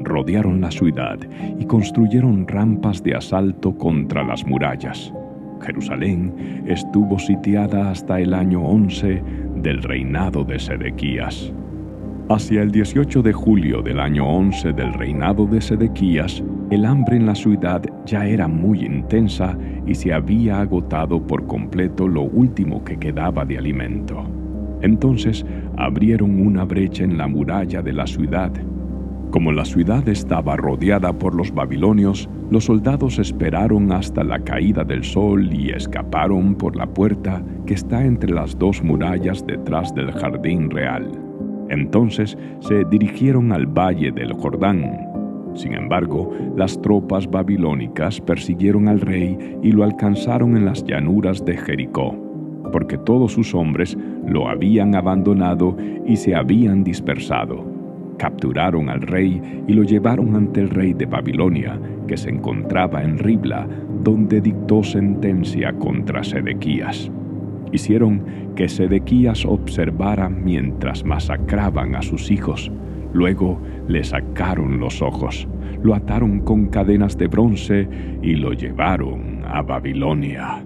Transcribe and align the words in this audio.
Rodearon 0.00 0.60
la 0.60 0.70
ciudad 0.70 1.18
y 1.58 1.64
construyeron 1.64 2.46
rampas 2.46 3.02
de 3.02 3.14
asalto 3.14 3.74
contra 3.78 4.22
las 4.22 4.44
murallas. 4.44 5.14
Jerusalén 5.62 6.62
estuvo 6.66 7.18
sitiada 7.18 7.90
hasta 7.90 8.20
el 8.20 8.34
año 8.34 8.60
11 8.60 9.22
del 9.62 9.82
reinado 9.82 10.44
de 10.44 10.58
Sedequías. 10.58 11.54
Hacia 12.30 12.60
el 12.60 12.70
18 12.70 13.22
de 13.22 13.32
julio 13.32 13.80
del 13.80 13.98
año 13.98 14.28
11 14.28 14.74
del 14.74 14.92
reinado 14.92 15.46
de 15.46 15.62
Sedequías, 15.62 16.44
el 16.70 16.84
hambre 16.84 17.16
en 17.16 17.24
la 17.24 17.34
ciudad 17.34 17.80
ya 18.04 18.26
era 18.26 18.46
muy 18.46 18.84
intensa 18.84 19.56
y 19.86 19.94
se 19.94 20.12
había 20.12 20.60
agotado 20.60 21.26
por 21.26 21.46
completo 21.46 22.06
lo 22.06 22.24
último 22.24 22.84
que 22.84 22.98
quedaba 22.98 23.46
de 23.46 23.56
alimento. 23.56 24.24
Entonces 24.82 25.46
abrieron 25.78 26.46
una 26.46 26.64
brecha 26.64 27.02
en 27.02 27.16
la 27.16 27.28
muralla 27.28 27.80
de 27.80 27.94
la 27.94 28.06
ciudad. 28.06 28.52
Como 29.30 29.50
la 29.50 29.64
ciudad 29.64 30.06
estaba 30.06 30.54
rodeada 30.54 31.14
por 31.14 31.34
los 31.34 31.50
babilonios, 31.50 32.28
los 32.50 32.64
soldados 32.64 33.18
esperaron 33.18 33.90
hasta 33.90 34.22
la 34.22 34.38
caída 34.40 34.84
del 34.84 35.02
sol 35.02 35.50
y 35.50 35.70
escaparon 35.70 36.56
por 36.56 36.76
la 36.76 36.86
puerta 36.86 37.42
que 37.64 37.72
está 37.72 38.04
entre 38.04 38.34
las 38.34 38.58
dos 38.58 38.82
murallas 38.82 39.46
detrás 39.46 39.94
del 39.94 40.12
jardín 40.12 40.68
real. 40.68 41.27
Entonces 41.70 42.36
se 42.60 42.84
dirigieron 42.84 43.52
al 43.52 43.66
valle 43.66 44.10
del 44.10 44.32
Jordán. 44.32 45.08
Sin 45.54 45.74
embargo, 45.74 46.30
las 46.56 46.80
tropas 46.80 47.28
babilónicas 47.28 48.20
persiguieron 48.20 48.88
al 48.88 49.00
rey 49.00 49.58
y 49.62 49.72
lo 49.72 49.84
alcanzaron 49.84 50.56
en 50.56 50.64
las 50.64 50.84
llanuras 50.84 51.44
de 51.44 51.56
Jericó, 51.56 52.14
porque 52.72 52.98
todos 52.98 53.32
sus 53.32 53.54
hombres 53.54 53.96
lo 54.26 54.48
habían 54.48 54.94
abandonado 54.94 55.76
y 56.06 56.16
se 56.16 56.34
habían 56.34 56.84
dispersado. 56.84 57.66
Capturaron 58.18 58.88
al 58.88 59.00
rey 59.02 59.62
y 59.66 59.72
lo 59.72 59.84
llevaron 59.84 60.34
ante 60.34 60.60
el 60.60 60.70
rey 60.70 60.92
de 60.92 61.06
Babilonia, 61.06 61.78
que 62.06 62.16
se 62.16 62.30
encontraba 62.30 63.02
en 63.02 63.18
Ribla, 63.18 63.66
donde 64.02 64.40
dictó 64.40 64.82
sentencia 64.82 65.72
contra 65.72 66.24
Sedequías. 66.24 67.10
Hicieron 67.72 68.22
que 68.56 68.68
Sedequías 68.68 69.44
observara 69.44 70.28
mientras 70.28 71.04
masacraban 71.04 71.94
a 71.94 72.02
sus 72.02 72.30
hijos. 72.30 72.72
Luego 73.12 73.60
le 73.86 74.04
sacaron 74.04 74.80
los 74.80 75.00
ojos, 75.00 75.48
lo 75.82 75.94
ataron 75.94 76.40
con 76.40 76.66
cadenas 76.66 77.16
de 77.16 77.26
bronce 77.26 77.88
y 78.22 78.34
lo 78.34 78.52
llevaron 78.52 79.42
a 79.46 79.62
Babilonia. 79.62 80.64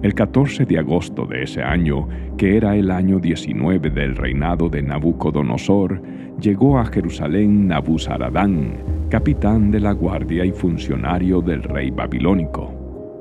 El 0.00 0.14
14 0.14 0.64
de 0.64 0.78
agosto 0.78 1.26
de 1.26 1.42
ese 1.42 1.62
año, 1.62 2.08
que 2.36 2.56
era 2.56 2.76
el 2.76 2.90
año 2.92 3.18
19 3.18 3.90
del 3.90 4.14
reinado 4.14 4.68
de 4.68 4.80
Nabucodonosor, 4.80 6.00
llegó 6.40 6.78
a 6.78 6.84
Jerusalén 6.86 7.66
Nabuzaradán, 7.66 8.76
capitán 9.08 9.72
de 9.72 9.80
la 9.80 9.90
guardia 9.92 10.44
y 10.44 10.52
funcionario 10.52 11.40
del 11.40 11.64
rey 11.64 11.90
babilónico 11.90 12.77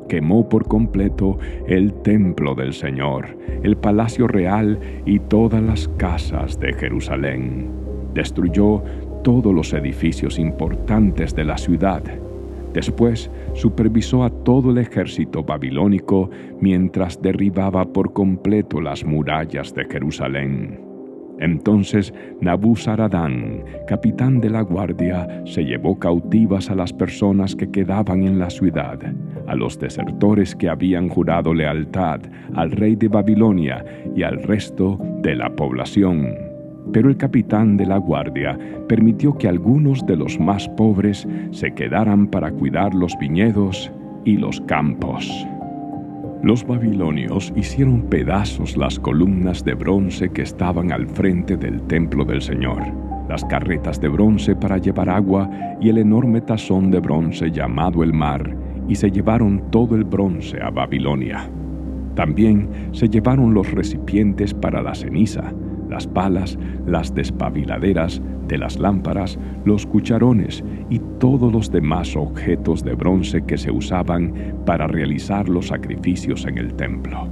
quemó 0.08 0.48
por 0.48 0.68
completo 0.68 1.38
el 1.68 1.94
templo 2.02 2.56
del 2.56 2.74
Señor, 2.74 3.38
el 3.64 3.78
palacio 3.78 4.28
real 4.28 4.80
y 5.06 5.20
todas 5.20 5.62
las 5.62 5.88
casas 5.98 6.60
de 6.60 6.74
Jerusalén. 6.74 7.70
Destruyó 8.14 8.84
todos 9.24 9.54
los 9.54 9.74
edificios 9.74 10.40
importantes 10.40 11.36
de 11.36 11.44
la 11.44 11.58
ciudad. 11.58 12.04
Después 12.74 13.30
supervisó 13.54 14.24
a 14.24 14.30
todo 14.30 14.72
el 14.72 14.78
ejército 14.78 15.44
babilónico 15.44 16.30
mientras 16.62 17.22
derribaba 17.22 17.86
por 17.86 18.14
completo 18.14 18.82
las 18.82 19.04
murallas 19.04 19.74
de 19.74 19.86
Jerusalén. 19.86 20.87
Entonces 21.40 22.14
Nabuzaradán, 22.42 23.64
capitán 23.88 24.40
de 24.42 24.50
la 24.50 24.62
guardia, 24.62 25.28
se 25.46 25.64
llevó 25.64 26.00
cautivas 26.00 26.70
a 26.70 26.76
las 26.76 26.94
personas 26.94 27.56
que 27.56 27.70
quedaban 27.70 28.24
en 28.24 28.40
la 28.40 28.50
ciudad, 28.50 29.00
a 29.48 29.56
los 29.56 29.80
desertores 29.80 30.56
que 30.56 30.70
habían 30.70 31.10
jurado 31.10 31.54
lealtad 31.54 32.22
al 32.56 32.72
rey 32.72 32.96
de 32.96 33.08
Babilonia 33.08 33.86
y 34.16 34.24
al 34.24 34.42
resto 34.44 35.00
de 35.22 35.36
la 35.36 35.50
población. 35.50 36.48
Pero 36.94 37.10
el 37.10 37.18
capitán 37.18 37.78
de 37.78 37.86
la 37.86 37.98
guardia 37.98 38.58
permitió 38.88 39.38
que 39.38 39.48
algunos 39.48 40.06
de 40.06 40.16
los 40.16 40.40
más 40.40 40.70
pobres 40.70 41.28
se 41.52 41.74
quedaran 41.74 42.28
para 42.28 42.52
cuidar 42.52 42.94
los 42.94 43.18
viñedos 43.20 43.92
y 44.26 44.38
los 44.38 44.62
campos. 44.62 45.48
Los 46.44 46.66
babilonios 46.66 47.52
hicieron 47.56 48.04
pedazos 48.04 48.78
las 48.78 49.00
columnas 49.00 49.66
de 49.66 49.74
bronce 49.74 50.30
que 50.30 50.44
estaban 50.44 50.92
al 50.92 51.08
frente 51.08 51.58
del 51.58 51.82
templo 51.88 52.24
del 52.24 52.42
Señor, 52.44 52.84
las 53.28 53.44
carretas 53.46 54.00
de 54.00 54.08
bronce 54.08 54.56
para 54.56 54.78
llevar 54.78 55.10
agua 55.10 55.50
y 55.82 55.90
el 55.90 55.98
enorme 55.98 56.42
tazón 56.42 56.92
de 56.92 57.00
bronce 57.00 57.52
llamado 57.52 58.04
el 58.04 58.14
mar, 58.14 58.56
y 58.88 58.96
se 58.96 59.10
llevaron 59.10 59.64
todo 59.72 59.96
el 59.96 60.04
bronce 60.04 60.62
a 60.62 60.70
Babilonia. 60.70 61.50
También 62.14 62.70
se 62.92 63.10
llevaron 63.10 63.54
los 63.54 63.72
recipientes 63.72 64.54
para 64.54 64.82
la 64.82 64.94
ceniza, 64.94 65.52
las 65.90 66.08
palas, 66.08 66.58
las 66.86 67.14
despabiladeras 67.14 68.22
de 68.48 68.58
las 68.58 68.80
lámparas, 68.80 69.38
los 69.66 69.86
cucharones 69.86 70.64
y 70.90 71.00
todos 71.20 71.52
los 71.52 71.72
demás 71.72 72.16
objetos 72.16 72.84
de 72.84 72.94
bronce 72.96 73.44
que 73.46 73.58
se 73.58 73.72
usaban 73.72 74.34
para 74.66 74.88
realizar 74.88 75.50
los 75.50 75.68
sacrificios 75.68 76.46
en 76.46 76.58
el 76.58 76.74
templo. 76.76 77.28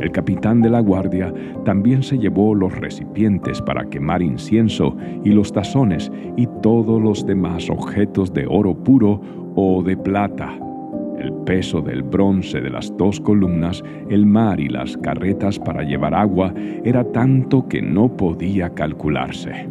El 0.00 0.10
capitán 0.10 0.60
de 0.60 0.68
la 0.68 0.80
guardia 0.80 1.32
también 1.64 2.02
se 2.02 2.18
llevó 2.18 2.54
los 2.54 2.74
recipientes 2.76 3.62
para 3.62 3.88
quemar 3.88 4.20
incienso 4.20 4.94
y 5.24 5.30
los 5.30 5.52
tazones 5.52 6.12
y 6.36 6.46
todos 6.62 7.00
los 7.00 7.24
demás 7.24 7.70
objetos 7.70 8.32
de 8.34 8.46
oro 8.46 8.74
puro 8.74 9.20
o 9.54 9.82
de 9.82 9.96
plata 9.96 10.65
el 11.18 11.32
peso 11.32 11.80
del 11.80 12.02
bronce 12.02 12.60
de 12.60 12.70
las 12.70 12.96
dos 12.96 13.20
columnas, 13.20 13.82
el 14.10 14.26
mar 14.26 14.60
y 14.60 14.68
las 14.68 14.96
carretas 14.96 15.58
para 15.58 15.82
llevar 15.82 16.14
agua 16.14 16.52
era 16.84 17.04
tanto 17.12 17.68
que 17.68 17.82
no 17.82 18.16
podía 18.16 18.70
calcularse. 18.70 19.68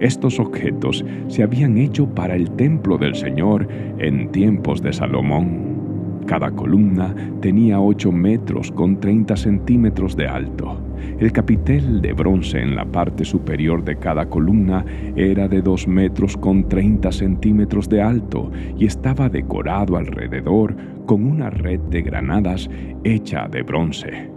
Estos 0.00 0.38
objetos 0.38 1.04
se 1.28 1.42
habían 1.42 1.78
hecho 1.78 2.06
para 2.06 2.36
el 2.36 2.50
templo 2.52 2.98
del 2.98 3.14
Señor 3.14 3.66
en 3.98 4.30
tiempos 4.30 4.82
de 4.82 4.92
Salomón. 4.92 5.65
Cada 6.26 6.50
columna 6.50 7.14
tenía 7.40 7.80
8 7.80 8.10
metros 8.10 8.72
con 8.72 8.98
30 8.98 9.36
centímetros 9.36 10.16
de 10.16 10.26
alto. 10.26 10.76
El 11.20 11.30
capitel 11.30 12.02
de 12.02 12.12
bronce 12.14 12.60
en 12.60 12.74
la 12.74 12.84
parte 12.84 13.24
superior 13.24 13.84
de 13.84 13.96
cada 13.96 14.28
columna 14.28 14.84
era 15.14 15.46
de 15.46 15.62
2 15.62 15.86
metros 15.86 16.36
con 16.36 16.68
30 16.68 17.12
centímetros 17.12 17.88
de 17.88 18.02
alto 18.02 18.50
y 18.76 18.86
estaba 18.86 19.28
decorado 19.28 19.96
alrededor 19.96 20.76
con 21.06 21.24
una 21.24 21.48
red 21.48 21.78
de 21.90 22.02
granadas 22.02 22.68
hecha 23.04 23.46
de 23.46 23.62
bronce. 23.62 24.30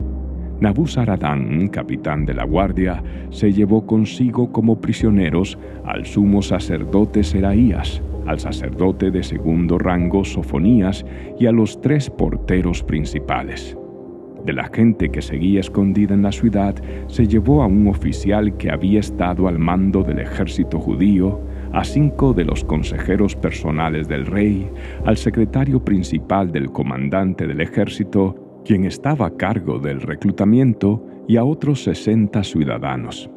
Nabuzaradán, 0.59 1.69
capitán 1.69 2.25
de 2.25 2.35
la 2.35 2.43
guardia, 2.43 3.01
se 3.31 3.51
llevó 3.51 3.87
consigo 3.87 4.51
como 4.51 4.79
prisioneros 4.79 5.57
al 5.85 6.05
sumo 6.05 6.41
sacerdote 6.41 7.23
Seraías, 7.23 8.01
al 8.29 8.39
sacerdote 8.39 9.09
de 9.09 9.23
segundo 9.23 9.79
rango 9.79 10.23
Sofonías 10.23 11.03
y 11.39 11.47
a 11.47 11.51
los 11.51 11.81
tres 11.81 12.11
porteros 12.11 12.83
principales. 12.83 13.75
De 14.45 14.53
la 14.53 14.69
gente 14.71 15.09
que 15.09 15.23
seguía 15.23 15.59
escondida 15.59 16.13
en 16.13 16.21
la 16.21 16.31
ciudad, 16.31 16.75
se 17.07 17.27
llevó 17.27 17.63
a 17.63 17.65
un 17.65 17.87
oficial 17.87 18.55
que 18.55 18.69
había 18.69 18.99
estado 18.99 19.47
al 19.47 19.57
mando 19.57 20.03
del 20.03 20.19
ejército 20.19 20.79
judío, 20.79 21.41
a 21.73 21.83
cinco 21.83 22.33
de 22.33 22.45
los 22.45 22.63
consejeros 22.63 23.35
personales 23.35 24.07
del 24.07 24.27
rey, 24.27 24.69
al 25.05 25.17
secretario 25.17 25.83
principal 25.83 26.51
del 26.51 26.71
comandante 26.71 27.47
del 27.47 27.61
ejército, 27.61 28.61
quien 28.63 28.85
estaba 28.85 29.25
a 29.25 29.37
cargo 29.37 29.79
del 29.79 30.01
reclutamiento, 30.01 31.03
y 31.27 31.37
a 31.37 31.43
otros 31.43 31.83
sesenta 31.83 32.43
ciudadanos. 32.43 33.29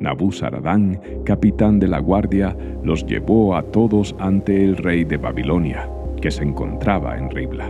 Nabuzaradán, 0.00 1.00
capitán 1.24 1.78
de 1.78 1.88
la 1.88 1.98
guardia, 1.98 2.56
los 2.82 3.06
llevó 3.06 3.56
a 3.56 3.62
todos 3.62 4.14
ante 4.18 4.64
el 4.64 4.76
rey 4.76 5.04
de 5.04 5.16
Babilonia, 5.16 5.88
que 6.20 6.30
se 6.30 6.42
encontraba 6.42 7.16
en 7.16 7.30
Ribla. 7.30 7.66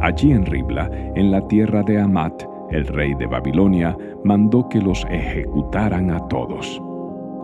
Allí 0.00 0.32
en 0.32 0.46
Ribla, 0.46 0.90
en 1.14 1.30
la 1.30 1.46
tierra 1.48 1.82
de 1.82 2.00
Amat, 2.00 2.42
el 2.70 2.86
rey 2.86 3.14
de 3.14 3.26
Babilonia 3.26 3.96
mandó 4.24 4.68
que 4.68 4.80
los 4.80 5.04
ejecutaran 5.10 6.10
a 6.10 6.26
todos. 6.28 6.80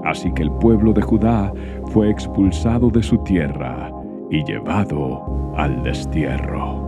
Así 0.05 0.33
que 0.33 0.45
el 0.45 0.53
pueblo 0.53 0.93
de 0.93 1.03
Judá 1.03 1.53
fue 1.87 2.11
expulsado 2.11 2.91
de 2.91 3.03
su 3.03 3.19
tierra 3.19 3.93
y 4.31 4.45
llevado 4.45 5.53
al 5.57 5.83
destierro. 5.83 6.86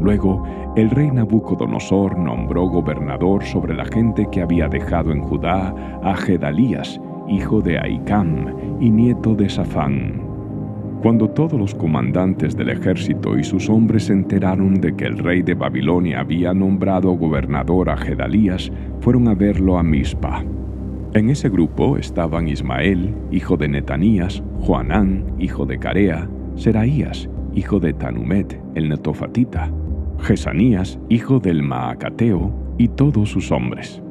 Luego, 0.00 0.42
el 0.76 0.90
rey 0.90 1.10
Nabucodonosor 1.10 2.18
nombró 2.18 2.68
gobernador 2.68 3.44
sobre 3.44 3.74
la 3.74 3.84
gente 3.86 4.28
que 4.30 4.42
había 4.42 4.68
dejado 4.68 5.12
en 5.12 5.20
Judá 5.20 5.74
a 6.02 6.14
Gedalías, 6.16 7.00
hijo 7.28 7.60
de 7.60 7.78
Aicam 7.78 8.54
y 8.80 8.90
nieto 8.90 9.34
de 9.34 9.48
Safán. 9.48 10.22
Cuando 11.02 11.28
todos 11.28 11.58
los 11.58 11.74
comandantes 11.74 12.56
del 12.56 12.70
ejército 12.70 13.38
y 13.38 13.44
sus 13.44 13.68
hombres 13.68 14.04
se 14.04 14.12
enteraron 14.12 14.74
de 14.74 14.96
que 14.96 15.04
el 15.04 15.18
rey 15.18 15.42
de 15.42 15.54
Babilonia 15.54 16.20
había 16.20 16.52
nombrado 16.52 17.12
gobernador 17.12 17.90
a 17.90 17.96
Gedalías, 17.96 18.72
fueron 19.00 19.28
a 19.28 19.34
verlo 19.34 19.78
a 19.78 19.82
Mizpa. 19.82 20.42
En 21.12 21.30
ese 21.30 21.48
grupo 21.48 21.96
estaban 21.96 22.48
Ismael, 22.48 23.14
hijo 23.30 23.56
de 23.56 23.68
Netanías, 23.68 24.42
Joanán, 24.60 25.24
hijo 25.38 25.64
de 25.64 25.78
Carea, 25.78 26.28
Seraías, 26.56 27.28
hijo 27.54 27.78
de 27.78 27.92
Tanumet, 27.92 28.60
el 28.74 28.88
netofatita, 28.88 29.70
Jesanías, 30.20 30.98
hijo 31.08 31.38
del 31.38 31.62
Maacateo, 31.62 32.52
y 32.78 32.88
todos 32.88 33.30
sus 33.30 33.52
hombres. 33.52 34.02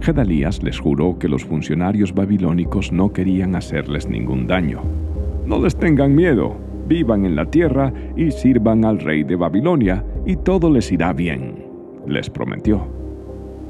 Gedalías 0.00 0.62
les 0.62 0.78
juró 0.78 1.18
que 1.18 1.28
los 1.28 1.44
funcionarios 1.44 2.12
babilónicos 2.12 2.92
no 2.92 3.12
querían 3.12 3.54
hacerles 3.56 4.08
ningún 4.08 4.46
daño. 4.46 4.82
No 5.46 5.58
les 5.60 5.76
tengan 5.76 6.14
miedo, 6.14 6.56
vivan 6.86 7.24
en 7.24 7.36
la 7.36 7.46
tierra 7.46 7.92
y 8.16 8.30
sirvan 8.30 8.84
al 8.84 9.00
rey 9.00 9.24
de 9.24 9.36
Babilonia, 9.36 10.04
y 10.26 10.36
todo 10.36 10.70
les 10.70 10.92
irá 10.92 11.12
bien, 11.12 11.64
les 12.06 12.28
prometió. 12.28 12.86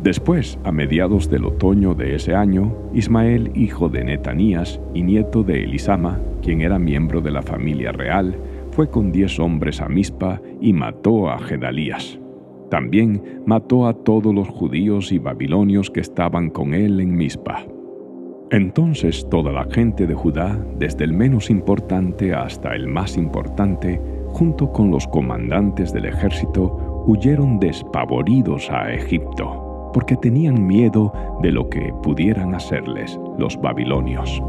Después, 0.03 0.59
a 0.65 0.73
mediados 0.73 1.31
del 1.31 1.47
otoño 1.47 1.95
de 1.95 2.15
ese 2.15 2.35
año, 2.35 2.77
Ismael, 2.93 3.51
hijo 3.55 3.89
de 3.89 4.05
Netanías 4.05 4.81
y 4.93 5.03
nieto 5.03 5.43
de 5.43 5.65
Elisama, 5.65 6.21
quien 6.43 6.61
era 6.61 6.79
miembro 6.79 7.21
de 7.23 7.31
la 7.31 7.43
familia 7.43 7.91
real, 7.91 8.37
fue 8.75 8.91
con 8.91 9.13
diez 9.13 9.39
hombres 9.39 9.81
a 9.81 9.89
Mizpa 9.89 10.41
y 10.61 10.73
mató 10.73 11.31
a 11.31 11.39
Gedalías. 11.39 12.19
También 12.71 13.43
mató 13.47 13.87
a 13.87 13.95
todos 13.95 14.35
los 14.35 14.49
judíos 14.49 15.13
y 15.13 15.19
babilonios 15.19 15.91
que 15.91 16.01
estaban 16.01 16.51
con 16.51 16.75
él 16.75 16.99
en 16.99 17.15
Mizpa. 17.15 17.65
Entonces 18.51 19.29
toda 19.31 19.53
la 19.53 19.65
gente 19.71 20.09
de 20.09 20.15
Judá, 20.15 20.59
desde 20.77 21.05
el 21.05 21.13
menos 21.13 21.51
importante 21.51 22.35
hasta 22.35 22.75
el 22.75 22.89
más 22.89 23.17
importante, 23.17 24.01
junto 24.33 24.73
con 24.73 24.91
los 24.91 25.07
comandantes 25.07 25.93
del 25.93 26.07
ejército, 26.07 27.05
huyeron 27.07 27.61
despavoridos 27.61 28.71
a 28.71 28.93
Egipto 28.93 29.91
porque 29.93 30.17
tenían 30.17 30.67
miedo 30.67 31.13
de 31.41 31.53
lo 31.53 31.69
que 31.71 31.93
pudieran 32.03 32.57
hacerles 32.57 33.19
los 33.39 33.57
babilonios. 33.61 34.43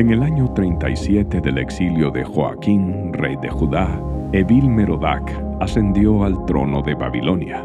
En 0.00 0.08
el 0.08 0.22
año 0.22 0.50
37 0.54 1.42
del 1.42 1.58
exilio 1.58 2.10
de 2.10 2.24
Joaquín, 2.24 3.12
rey 3.12 3.36
de 3.36 3.50
Judá, 3.50 4.00
Evil 4.32 4.66
Merodac 4.66 5.30
ascendió 5.60 6.24
al 6.24 6.42
trono 6.46 6.80
de 6.80 6.94
Babilonia. 6.94 7.62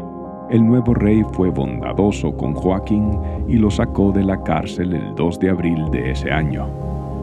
El 0.50 0.66
nuevo 0.66 0.92
rey 0.92 1.24
fue 1.32 1.48
bondadoso 1.48 2.36
con 2.36 2.52
Joaquín 2.52 3.18
y 3.48 3.54
lo 3.54 3.70
sacó 3.70 4.12
de 4.12 4.22
la 4.22 4.42
cárcel 4.42 4.92
el 4.92 5.14
2 5.14 5.40
de 5.40 5.48
abril 5.48 5.90
de 5.90 6.10
ese 6.10 6.30
año. 6.30 6.68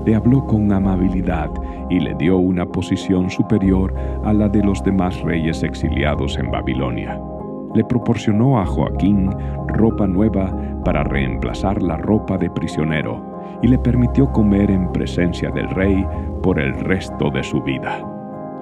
Le 0.04 0.16
habló 0.16 0.48
con 0.48 0.74
amabilidad 0.74 1.52
y 1.92 2.00
le 2.00 2.16
dio 2.16 2.38
una 2.38 2.66
posición 2.66 3.30
superior 3.30 3.94
a 4.26 4.34
la 4.34 4.50
de 4.50 4.64
los 4.64 4.84
demás 4.84 5.22
reyes 5.22 5.62
exiliados 5.62 6.40
en 6.40 6.50
Babilonia 6.50 7.22
le 7.76 7.84
proporcionó 7.84 8.60
a 8.60 8.68
Joaquín 8.68 9.32
ropa 9.68 10.06
nueva 10.06 10.56
para 10.86 11.04
reemplazar 11.04 11.82
la 11.82 11.98
ropa 11.98 12.38
de 12.38 12.48
prisionero 12.52 13.33
y 13.62 13.68
le 13.68 13.78
permitió 13.78 14.32
comer 14.32 14.70
en 14.72 14.92
presencia 14.92 15.50
del 15.52 15.70
rey 15.70 16.06
por 16.42 16.60
el 16.60 16.74
resto 16.74 17.30
de 17.30 17.44
su 17.44 17.62
vida. 17.62 18.02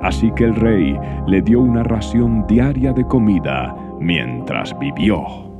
Así 0.01 0.31
que 0.31 0.45
el 0.45 0.55
rey 0.55 0.97
le 1.27 1.41
dio 1.41 1.61
una 1.61 1.83
ración 1.83 2.45
diaria 2.47 2.91
de 2.93 3.05
comida 3.05 3.75
mientras 3.99 4.77
vivió. 4.79 5.50